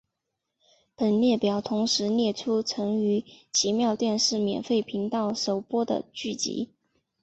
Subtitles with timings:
[0.95, 6.71] 本列表同时列出曾于奇妙电视免费频道首播的剧集。